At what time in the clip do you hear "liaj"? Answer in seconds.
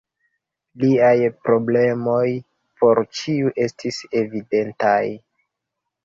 0.83-1.17